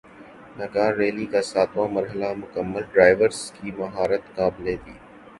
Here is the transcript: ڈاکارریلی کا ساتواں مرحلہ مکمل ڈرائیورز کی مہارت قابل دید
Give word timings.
ڈاکارریلی 0.57 1.25
کا 1.33 1.41
ساتواں 1.51 1.87
مرحلہ 1.97 2.29
مکمل 2.41 2.83
ڈرائیورز 2.93 3.39
کی 3.55 3.67
مہارت 3.79 4.23
قابل 4.35 4.63
دید 4.65 4.81